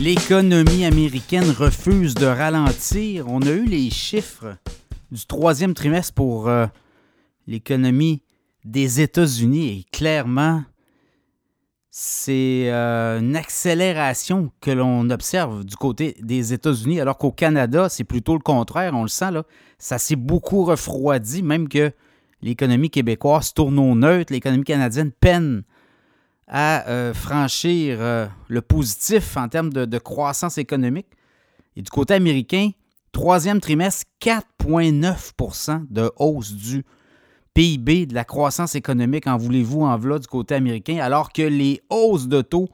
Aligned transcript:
L'économie 0.00 0.86
américaine 0.86 1.50
refuse 1.50 2.14
de 2.14 2.24
ralentir. 2.24 3.28
On 3.28 3.42
a 3.42 3.50
eu 3.50 3.66
les 3.66 3.90
chiffres 3.90 4.56
du 5.12 5.26
troisième 5.26 5.74
trimestre 5.74 6.14
pour 6.14 6.48
euh, 6.48 6.66
l'économie 7.46 8.22
des 8.64 9.02
États-Unis 9.02 9.68
et 9.68 9.84
clairement, 9.92 10.62
c'est 11.90 12.70
euh, 12.70 13.20
une 13.20 13.36
accélération 13.36 14.50
que 14.62 14.70
l'on 14.70 15.10
observe 15.10 15.66
du 15.66 15.76
côté 15.76 16.16
des 16.22 16.54
États-Unis, 16.54 16.98
alors 16.98 17.18
qu'au 17.18 17.30
Canada, 17.30 17.90
c'est 17.90 18.04
plutôt 18.04 18.32
le 18.32 18.40
contraire. 18.40 18.94
On 18.94 19.02
le 19.02 19.08
sent, 19.08 19.32
là. 19.32 19.42
Ça 19.78 19.98
s'est 19.98 20.16
beaucoup 20.16 20.64
refroidi, 20.64 21.42
même 21.42 21.68
que 21.68 21.92
l'économie 22.40 22.88
québécoise 22.88 23.52
tourne 23.52 23.78
au 23.78 23.94
neutre. 23.94 24.32
L'économie 24.32 24.64
canadienne 24.64 25.10
peine 25.10 25.62
à 26.50 26.88
euh, 26.88 27.14
franchir 27.14 27.98
euh, 28.00 28.26
le 28.48 28.60
positif 28.60 29.36
en 29.36 29.48
termes 29.48 29.72
de, 29.72 29.98
croissance 29.98 30.58
économique. 30.58 31.06
Et 31.76 31.82
du 31.82 31.90
côté 31.90 32.14
américain, 32.14 32.70
troisième 33.12 33.60
trimestre, 33.60 34.06
4,9% 34.20 35.86
de 35.88 36.10
hausse 36.16 36.52
du 36.52 36.84
PIB, 37.54 38.06
de 38.06 38.14
la 38.14 38.24
croissance 38.24 38.74
économique, 38.74 39.28
en 39.28 39.36
voulez-vous, 39.36 39.82
en 39.82 39.96
voilà 39.96 40.18
du 40.18 40.26
côté 40.26 40.56
américain, 40.56 40.98
alors 40.98 41.32
que 41.32 41.42
les 41.42 41.80
hausses 41.88 42.26
de 42.26 42.42
taux, 42.42 42.68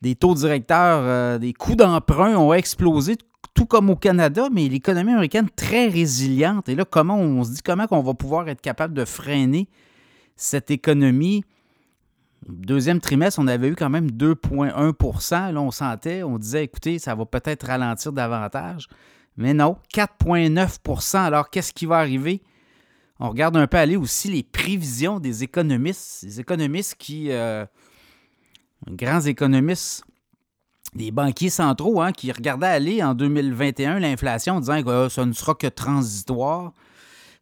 des 0.00 0.14
taux 0.14 0.34
directeurs, 0.34 1.00
euh, 1.02 1.38
des 1.38 1.52
coûts 1.52 1.74
d'emprunt 1.74 2.36
ont 2.36 2.52
explosé, 2.52 3.16
tout 3.54 3.66
comme 3.66 3.90
au 3.90 3.96
Canada, 3.96 4.48
mais 4.52 4.68
l'économie 4.68 5.10
américaine 5.10 5.48
très 5.56 5.88
résiliente. 5.88 6.68
Et 6.68 6.76
là, 6.76 6.84
comment 6.84 7.18
on 7.18 7.42
se 7.42 7.50
dit 7.50 7.62
comment 7.62 7.86
on 7.90 8.02
va 8.02 8.14
pouvoir 8.14 8.48
être 8.48 8.60
capable 8.60 8.94
de 8.94 9.04
freiner 9.04 9.68
cette 10.36 10.70
économie? 10.70 11.42
Deuxième 12.48 13.00
trimestre, 13.00 13.40
on 13.40 13.46
avait 13.46 13.68
eu 13.68 13.74
quand 13.74 13.88
même 13.88 14.10
2,1% 14.10 15.52
Là, 15.52 15.60
on 15.60 15.70
sentait, 15.70 16.22
on 16.22 16.38
disait, 16.38 16.64
écoutez, 16.64 16.98
ça 16.98 17.14
va 17.14 17.24
peut-être 17.24 17.66
ralentir 17.66 18.12
davantage. 18.12 18.88
Mais 19.36 19.54
non, 19.54 19.76
4,9% 19.94 21.16
Alors, 21.18 21.50
qu'est-ce 21.50 21.72
qui 21.72 21.86
va 21.86 21.98
arriver? 21.98 22.42
On 23.18 23.30
regarde 23.30 23.56
un 23.56 23.66
peu 23.66 23.78
aller 23.78 23.96
aussi 23.96 24.30
les 24.30 24.42
prévisions 24.42 25.20
des 25.20 25.42
économistes. 25.42 26.22
Les 26.24 26.40
économistes 26.40 26.96
qui. 26.98 27.30
Euh, 27.30 27.64
grands 28.90 29.20
économistes, 29.20 30.04
des 30.94 31.10
banquiers 31.10 31.50
centraux, 31.50 32.02
hein, 32.02 32.12
qui 32.12 32.30
regardaient 32.30 32.66
aller 32.66 33.02
en 33.02 33.14
2021 33.14 33.98
l'inflation 33.98 34.56
en 34.56 34.60
disant 34.60 34.82
que 34.82 34.88
euh, 34.88 35.08
ça 35.08 35.24
ne 35.24 35.32
sera 35.32 35.54
que 35.54 35.66
transitoire 35.66 36.72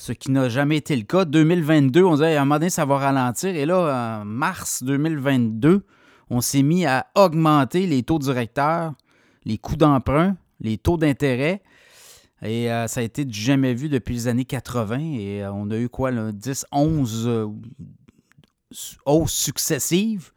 ce 0.00 0.12
qui 0.12 0.30
n'a 0.30 0.48
jamais 0.48 0.78
été 0.78 0.96
le 0.96 1.02
cas. 1.02 1.26
2022, 1.26 2.02
on 2.02 2.14
disait 2.14 2.34
à 2.34 2.40
un 2.40 2.44
moment 2.46 2.58
donné, 2.58 2.70
ça 2.70 2.86
va 2.86 2.96
ralentir. 2.96 3.54
Et 3.54 3.66
là, 3.66 4.22
en 4.22 4.24
mars 4.24 4.82
2022, 4.82 5.84
on 6.30 6.40
s'est 6.40 6.62
mis 6.62 6.86
à 6.86 7.08
augmenter 7.14 7.86
les 7.86 8.02
taux 8.02 8.18
directeurs, 8.18 8.94
les 9.44 9.58
coûts 9.58 9.76
d'emprunt, 9.76 10.38
les 10.58 10.78
taux 10.78 10.96
d'intérêt. 10.96 11.62
Et 12.42 12.72
euh, 12.72 12.86
ça 12.86 13.00
a 13.00 13.02
été 13.02 13.26
du 13.26 13.38
jamais 13.38 13.74
vu 13.74 13.90
depuis 13.90 14.14
les 14.14 14.28
années 14.28 14.46
80. 14.46 15.00
Et 15.18 15.44
euh, 15.44 15.52
on 15.52 15.70
a 15.70 15.76
eu 15.76 15.90
quoi, 15.90 16.10
là, 16.10 16.32
10, 16.32 16.64
11 16.72 17.26
euh, 17.26 17.46
hausses 19.04 19.34
successives. 19.34 20.30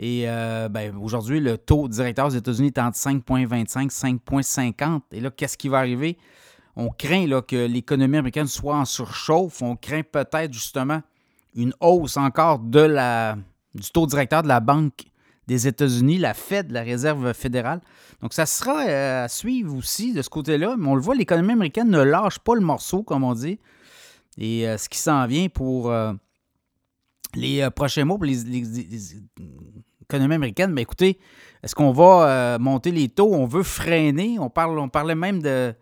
Et 0.00 0.24
ben, 0.70 0.96
aujourd'hui, 0.96 1.40
le 1.40 1.58
taux 1.58 1.86
directeur 1.86 2.28
aux 2.28 2.30
États-Unis 2.30 2.68
est 2.68 2.78
entre 2.78 2.96
5,25 2.96 3.84
et 3.84 4.42
5,50. 4.42 5.02
Et 5.12 5.20
là, 5.20 5.30
qu'est-ce 5.30 5.58
qui 5.58 5.68
va 5.68 5.76
arriver? 5.78 6.16
On 6.80 6.88
craint 6.88 7.26
là, 7.26 7.42
que 7.42 7.66
l'économie 7.66 8.16
américaine 8.16 8.46
soit 8.46 8.76
en 8.76 8.84
surchauffe. 8.84 9.62
On 9.62 9.76
craint 9.76 10.02
peut-être 10.02 10.52
justement 10.52 11.02
une 11.54 11.74
hausse 11.80 12.16
encore 12.16 12.58
de 12.58 12.80
la, 12.80 13.36
du 13.74 13.90
taux 13.90 14.06
directeur 14.06 14.42
de 14.42 14.48
la 14.48 14.60
Banque 14.60 15.04
des 15.46 15.66
États-Unis, 15.66 16.18
la 16.18 16.32
Fed, 16.32 16.70
la 16.70 16.82
Réserve 16.82 17.32
fédérale. 17.34 17.80
Donc, 18.22 18.32
ça 18.32 18.46
sera 18.46 18.86
euh, 18.86 19.24
à 19.24 19.28
suivre 19.28 19.74
aussi 19.76 20.12
de 20.14 20.22
ce 20.22 20.30
côté-là. 20.30 20.76
Mais 20.78 20.88
on 20.88 20.94
le 20.94 21.02
voit, 21.02 21.14
l'économie 21.14 21.52
américaine 21.52 21.90
ne 21.90 22.02
lâche 22.02 22.38
pas 22.38 22.54
le 22.54 22.60
morceau, 22.60 23.02
comme 23.02 23.24
on 23.24 23.34
dit. 23.34 23.58
Et 24.38 24.66
euh, 24.66 24.78
ce 24.78 24.88
qui 24.88 24.98
s'en 24.98 25.26
vient 25.26 25.48
pour 25.48 25.90
euh, 25.90 26.12
les 27.34 27.68
prochains 27.70 28.04
mois, 28.04 28.16
pour 28.16 28.26
les, 28.26 28.46
américaines, 30.12 30.72
mais 30.72 30.82
écoutez, 30.82 31.18
est-ce 31.62 31.74
qu'on 31.74 31.92
va 31.92 32.58
monter 32.58 32.90
les 32.90 33.08
taux? 33.08 33.32
On 33.32 33.46
veut 33.46 33.62
freiner. 33.62 34.38
On, 34.38 34.50
parle, 34.50 34.78
on 34.78 34.88
parlait 34.88 35.14
même 35.14 35.42
de 35.42 35.74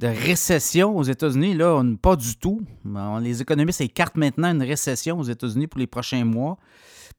de 0.00 0.06
récession 0.06 0.96
aux 0.96 1.02
États-Unis, 1.02 1.52
là, 1.52 1.76
on, 1.76 1.94
pas 1.94 2.16
du 2.16 2.34
tout. 2.36 2.62
Les 3.20 3.42
économistes 3.42 3.82
écartent 3.82 4.16
maintenant 4.16 4.50
une 4.50 4.62
récession 4.62 5.18
aux 5.18 5.24
États-Unis 5.24 5.66
pour 5.66 5.78
les 5.78 5.86
prochains 5.86 6.24
mois. 6.24 6.56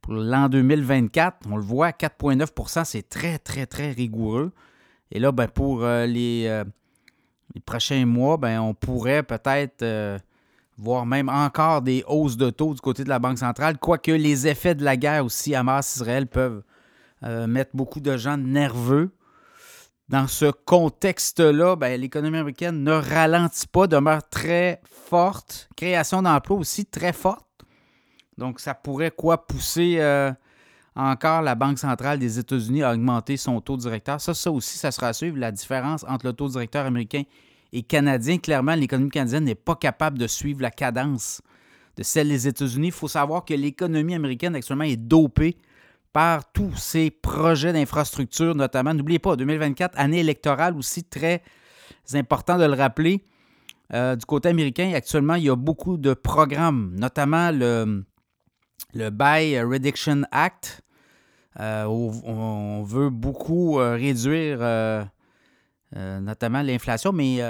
Pour 0.02 0.14
l'an 0.14 0.50
2024, 0.50 1.46
on 1.52 1.58
le 1.58 1.62
voit, 1.62 1.92
4,9% 1.92 2.84
c'est 2.86 3.08
très, 3.08 3.38
très, 3.38 3.68
très 3.68 3.92
rigoureux. 3.92 4.52
Et 5.12 5.20
là, 5.20 5.32
ben, 5.32 5.48
pour 5.48 5.84
euh, 5.84 6.08
les, 6.08 6.46
euh, 6.48 6.64
les, 7.54 7.62
prochains 7.62 8.08
mois, 8.08 8.38
ben, 8.38 8.60
on 8.60 8.74
pourrait 8.74 9.22
peut-être 9.22 9.84
euh, 9.84 10.18
voir 10.80 11.06
même 11.06 11.30
encore 11.30 11.84
des 11.84 12.04
hausses 12.08 12.38
de 12.38 12.50
taux 12.50 12.74
du 12.74 12.82
côté 12.82 13.04
de 13.04 13.10
la 13.10 13.20
Banque 13.20 13.38
centrale, 13.38 13.78
quoique 13.78 14.12
les 14.12 14.48
effets 14.48 14.74
de 14.74 14.84
la 14.84 14.98
guerre 14.98 15.24
aussi 15.24 15.54
à 15.54 15.62
Mars-Israël 15.62 16.26
peuvent 16.26 16.64
mettre 17.48 17.76
beaucoup 17.76 18.00
de 18.00 18.18
gens 18.18 18.38
nerveux. 18.38 19.12
Dans 20.12 20.28
ce 20.28 20.52
contexte-là, 20.52 21.78
ben, 21.78 22.00
l'économie 22.00 22.38
américaine 22.38 22.84
ne 22.84 22.92
ralentit 22.92 23.66
pas, 23.66 23.88
demeure 23.88 24.28
très 24.28 24.82
forte. 24.84 25.70
Création 25.78 26.22
d'emplois 26.22 26.58
aussi 26.58 26.86
très 26.86 27.14
forte. 27.14 27.48
Donc, 28.38 28.60
ça 28.60 28.74
pourrait 28.74 29.12
quoi 29.12 29.48
pousser 29.48 30.00
euh, 30.00 30.30
encore 30.98 31.42
la 31.42 31.56
Banque 31.56 31.80
centrale 31.80 32.20
des 32.20 32.40
États-Unis 32.40 32.84
à 32.84 32.92
augmenter 32.92 33.38
son 33.38 33.62
taux 33.62 33.78
directeur. 33.78 34.20
Ça, 34.20 34.34
ça 34.34 34.52
aussi, 34.52 34.78
ça 34.78 34.92
sera 34.92 35.08
à 35.08 35.14
suivre. 35.14 35.38
La 35.38 35.54
différence 35.54 36.04
entre 36.06 36.26
le 36.26 36.34
taux 36.34 36.50
directeur 36.50 36.86
américain 36.86 37.24
et 37.72 37.82
canadien. 37.82 38.38
Clairement, 38.38 38.76
l'économie 38.76 39.12
canadienne 39.12 39.46
n'est 39.46 39.56
pas 39.56 39.76
capable 39.76 40.18
de 40.18 40.28
suivre 40.28 40.62
la 40.62 40.72
cadence 40.72 41.42
de 41.96 42.04
celle 42.04 42.28
des 42.28 42.50
États-Unis. 42.50 42.88
Il 42.88 42.94
faut 42.94 43.08
savoir 43.08 43.46
que 43.46 43.54
l'économie 43.54 44.16
américaine 44.16 44.56
actuellement 44.56 44.84
est 44.84 44.98
dopée 44.98 45.56
par 46.14 46.52
tous 46.52 46.76
ces 46.76 47.10
projets 47.10 47.74
d'infrastructure, 47.74 48.56
notamment. 48.56 48.94
N'oubliez 48.94 49.20
pas, 49.20 49.36
2024, 49.36 49.98
année 49.98 50.20
électorale 50.20 50.76
aussi, 50.78 51.04
très 51.04 51.42
important 52.14 52.58
de 52.58 52.66
le 52.66 52.74
rappeler. 52.74 53.24
Euh, 53.94 54.16
du 54.16 54.26
côté 54.26 54.50
américain, 54.50 54.92
actuellement, 54.94 55.36
il 55.36 55.44
y 55.44 55.50
a 55.50 55.56
beaucoup 55.56 55.98
de 55.98 56.14
programmes, 56.14 56.94
notamment 56.98 57.52
le, 57.52 58.04
le 58.94 59.10
Buy 59.10 59.60
Reduction 59.62 60.24
Act. 60.32 60.82
Euh, 61.60 61.84
on, 61.86 62.84
veut 62.84 63.10
beaucoup 63.10 63.80
euh, 63.80 63.96
réduire 63.96 64.60
notamment 65.94 66.62
l'inflation, 66.62 67.12
mais 67.12 67.42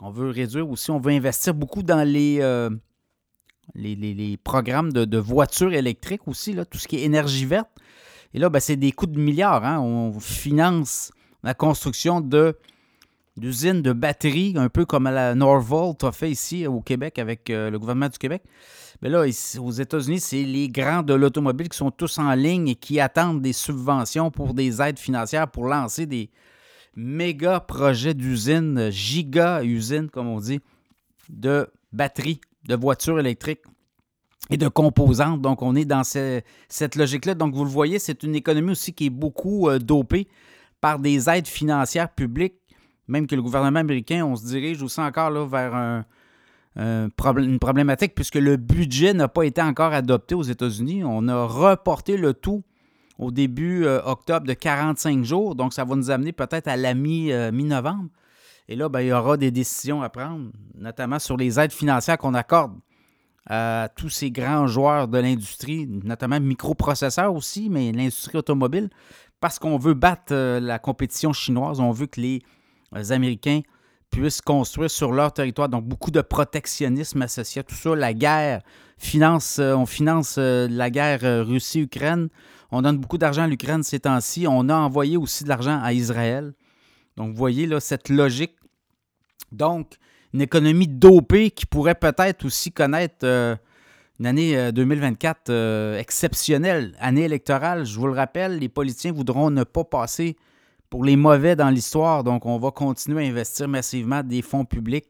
on 0.00 0.10
veut 0.10 0.30
réduire 0.30 0.68
aussi, 0.68 0.90
on 0.90 0.98
veut 0.98 1.12
investir 1.12 1.52
beaucoup 1.52 1.82
dans 1.82 2.06
les 2.06 2.40
les, 3.74 4.36
programmes 4.42 4.92
de, 4.92 5.18
voitures 5.18 5.72
électriques 5.72 6.26
aussi, 6.26 6.52
là, 6.52 6.64
tout 6.64 6.78
ce 6.78 6.88
qui 6.88 6.96
est 6.96 7.02
énergie 7.02 7.44
verte. 7.44 7.68
Et 8.34 8.38
là, 8.38 8.48
ben, 8.50 8.60
c'est 8.60 8.76
des 8.76 8.92
coûts 8.92 9.06
de 9.06 9.18
milliards. 9.18 9.64
Hein. 9.64 9.80
On 9.80 10.18
finance 10.20 11.12
la 11.42 11.54
construction 11.54 12.20
d'usines 13.36 13.82
de 13.82 13.92
batteries, 13.92 14.54
un 14.56 14.68
peu 14.68 14.84
comme 14.84 15.04
la 15.04 15.34
Norvolt 15.34 16.02
a 16.04 16.12
fait 16.12 16.30
ici 16.30 16.66
au 16.66 16.80
Québec 16.80 17.18
avec 17.18 17.48
euh, 17.50 17.70
le 17.70 17.78
gouvernement 17.78 18.08
du 18.08 18.18
Québec. 18.18 18.42
Mais 19.00 19.08
là, 19.08 19.24
aux 19.60 19.70
États-Unis, 19.70 20.20
c'est 20.20 20.42
les 20.42 20.68
grands 20.68 21.02
de 21.02 21.14
l'automobile 21.14 21.68
qui 21.68 21.76
sont 21.76 21.92
tous 21.92 22.18
en 22.18 22.34
ligne 22.34 22.68
et 22.68 22.74
qui 22.74 22.98
attendent 22.98 23.40
des 23.40 23.52
subventions 23.52 24.30
pour 24.30 24.54
des 24.54 24.82
aides 24.82 24.98
financières 24.98 25.48
pour 25.48 25.66
lancer 25.66 26.04
des 26.04 26.30
méga 26.96 27.60
projets 27.60 28.14
d'usines, 28.14 28.90
giga 28.90 29.62
usines, 29.62 30.10
comme 30.10 30.26
on 30.26 30.40
dit, 30.40 30.58
de 31.28 31.70
batteries 31.92 32.40
de 32.68 32.76
voitures 32.76 33.18
électriques 33.18 33.62
et 34.50 34.56
de 34.56 34.68
composantes. 34.68 35.42
Donc, 35.42 35.62
on 35.62 35.74
est 35.74 35.84
dans 35.84 36.04
cette 36.04 36.96
logique-là. 36.96 37.34
Donc, 37.34 37.54
vous 37.54 37.64
le 37.64 37.70
voyez, 37.70 37.98
c'est 37.98 38.22
une 38.22 38.34
économie 38.34 38.72
aussi 38.72 38.92
qui 38.92 39.06
est 39.06 39.10
beaucoup 39.10 39.68
euh, 39.68 39.78
dopée 39.78 40.28
par 40.80 40.98
des 40.98 41.28
aides 41.28 41.48
financières 41.48 42.10
publiques, 42.10 42.54
même 43.08 43.26
que 43.26 43.34
le 43.34 43.42
gouvernement 43.42 43.80
américain, 43.80 44.24
on 44.24 44.36
se 44.36 44.46
dirige 44.46 44.82
aussi 44.82 45.00
encore 45.00 45.30
là, 45.30 45.44
vers 45.44 45.74
un, 45.74 46.04
une 46.76 47.58
problématique 47.58 48.14
puisque 48.14 48.36
le 48.36 48.56
budget 48.56 49.12
n'a 49.12 49.26
pas 49.26 49.42
été 49.42 49.60
encore 49.60 49.92
adopté 49.92 50.36
aux 50.36 50.44
États-Unis. 50.44 51.02
On 51.04 51.26
a 51.26 51.44
reporté 51.44 52.16
le 52.16 52.34
tout 52.34 52.62
au 53.18 53.32
début 53.32 53.84
euh, 53.84 54.00
octobre 54.04 54.46
de 54.46 54.52
45 54.52 55.24
jours. 55.24 55.54
Donc, 55.56 55.72
ça 55.72 55.84
va 55.84 55.96
nous 55.96 56.10
amener 56.10 56.32
peut-être 56.32 56.68
à 56.68 56.76
la 56.76 56.90
euh, 56.90 57.52
mi-novembre. 57.52 58.08
Et 58.68 58.76
là, 58.76 58.88
ben, 58.88 59.00
il 59.00 59.08
y 59.08 59.12
aura 59.12 59.36
des 59.36 59.50
décisions 59.50 60.02
à 60.02 60.10
prendre, 60.10 60.50
notamment 60.74 61.18
sur 61.18 61.36
les 61.36 61.58
aides 61.58 61.72
financières 61.72 62.18
qu'on 62.18 62.34
accorde 62.34 62.72
à 63.48 63.88
tous 63.96 64.10
ces 64.10 64.30
grands 64.30 64.66
joueurs 64.66 65.08
de 65.08 65.18
l'industrie, 65.18 65.86
notamment 65.86 66.38
microprocesseurs 66.38 67.34
aussi, 67.34 67.70
mais 67.70 67.92
l'industrie 67.92 68.36
automobile, 68.36 68.90
parce 69.40 69.58
qu'on 69.58 69.78
veut 69.78 69.94
battre 69.94 70.32
euh, 70.32 70.60
la 70.60 70.78
compétition 70.78 71.32
chinoise. 71.32 71.80
On 71.80 71.92
veut 71.92 72.06
que 72.06 72.20
les 72.20 72.42
euh, 72.94 73.10
Américains 73.10 73.60
puissent 74.10 74.42
construire 74.42 74.90
sur 74.90 75.12
leur 75.12 75.32
territoire. 75.32 75.70
Donc, 75.70 75.84
beaucoup 75.84 76.10
de 76.10 76.20
protectionnisme 76.20 77.22
associé 77.22 77.60
à 77.60 77.62
tout 77.62 77.74
ça. 77.74 77.94
La 77.94 78.12
guerre, 78.12 78.60
finance, 78.98 79.58
euh, 79.60 79.74
on 79.74 79.86
finance 79.86 80.36
la 80.36 80.90
guerre 80.90 81.46
Russie-Ukraine. 81.46 82.28
On 82.70 82.82
donne 82.82 82.98
beaucoup 82.98 83.18
d'argent 83.18 83.44
à 83.44 83.46
l'Ukraine 83.46 83.82
ces 83.82 84.00
temps-ci. 84.00 84.46
On 84.46 84.68
a 84.68 84.74
envoyé 84.74 85.16
aussi 85.16 85.44
de 85.44 85.48
l'argent 85.48 85.80
à 85.82 85.94
Israël. 85.94 86.52
Donc, 87.16 87.30
vous 87.30 87.36
voyez 87.36 87.66
là, 87.66 87.80
cette 87.80 88.10
logique. 88.10 88.57
Donc, 89.52 89.96
une 90.34 90.42
économie 90.42 90.88
dopée 90.88 91.50
qui 91.50 91.66
pourrait 91.66 91.94
peut-être 91.94 92.44
aussi 92.44 92.70
connaître 92.70 93.24
euh, 93.24 93.56
une 94.20 94.26
année 94.26 94.72
2024 94.72 95.48
euh, 95.48 95.52
euh, 95.52 95.98
exceptionnelle, 95.98 96.94
année 97.00 97.22
électorale. 97.22 97.84
Je 97.84 97.98
vous 97.98 98.06
le 98.06 98.12
rappelle, 98.12 98.58
les 98.58 98.68
politiciens 98.68 99.12
voudront 99.12 99.50
ne 99.50 99.64
pas 99.64 99.84
passer 99.84 100.36
pour 100.90 101.04
les 101.04 101.16
mauvais 101.16 101.56
dans 101.56 101.70
l'histoire. 101.70 102.24
Donc, 102.24 102.46
on 102.46 102.58
va 102.58 102.70
continuer 102.70 103.26
à 103.26 103.28
investir 103.28 103.68
massivement 103.68 104.22
des 104.22 104.42
fonds 104.42 104.64
publics 104.64 105.06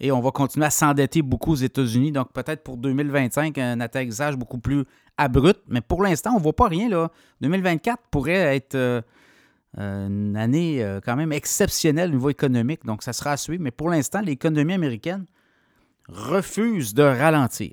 et 0.00 0.12
on 0.12 0.20
va 0.20 0.30
continuer 0.30 0.66
à 0.66 0.70
s'endetter 0.70 1.22
beaucoup 1.22 1.52
aux 1.52 1.56
États-Unis. 1.56 2.12
Donc, 2.12 2.32
peut-être 2.32 2.62
pour 2.62 2.76
2025, 2.76 3.58
un 3.58 3.80
atterrissage 3.80 4.36
beaucoup 4.36 4.58
plus 4.58 4.84
abrupt. 5.16 5.60
Mais 5.68 5.80
pour 5.80 6.02
l'instant, 6.02 6.30
on 6.32 6.38
ne 6.38 6.42
voit 6.42 6.56
pas 6.56 6.68
rien. 6.68 6.88
Là. 6.88 7.10
2024 7.40 7.98
pourrait 8.10 8.56
être 8.56 9.02
une 9.76 10.36
année 10.36 10.82
euh, 10.82 11.00
quand 11.04 11.16
même 11.16 11.32
exceptionnelle 11.32 12.10
au 12.10 12.14
niveau 12.14 12.30
économique. 12.30 12.84
Donc, 12.84 13.02
ça 13.02 13.12
sera 13.12 13.32
à 13.32 13.36
suivre. 13.36 13.62
Mais 13.62 13.70
pour 13.70 13.90
l'instant, 13.90 14.20
l'économie 14.20 14.72
américaine 14.72 15.26
refuse 16.08 16.94
de 16.94 17.02
ralentir. 17.02 17.72